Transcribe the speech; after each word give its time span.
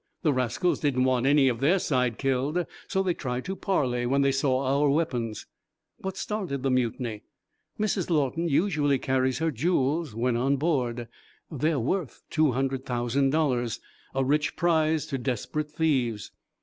The 0.23 0.33
rascals 0.33 0.79
didn't 0.79 1.03
want 1.03 1.27
any 1.27 1.47
of 1.47 1.59
their 1.59 1.77
side 1.77 2.17
killed, 2.17 2.65
so 2.87 3.03
they 3.03 3.13
tried 3.13 3.45
to 3.45 3.55
parley 3.55 4.07
when 4.07 4.23
they 4.23 4.31
saw 4.31 4.63
our 4.65 4.89
weapons." 4.89 5.45
"What 5.99 6.17
started 6.17 6.63
the 6.63 6.71
mutiny?" 6.71 7.21
"Mrs 7.79 8.09
Lawton 8.09 8.49
usually 8.49 8.97
carries 8.97 9.37
her 9.37 9.51
jewels, 9.51 10.15
when 10.15 10.35
on 10.35 10.55
board. 10.57 11.07
They 11.51 11.71
are 11.73 11.79
worth 11.79 12.23
two 12.31 12.53
hundred 12.53 12.83
thousand 12.83 13.29
dollars 13.29 13.79
a 14.15 14.23
rich 14.25 14.55
prize 14.55 15.05
to 15.05 15.19
desperate 15.19 15.69
thieves." 15.69 16.31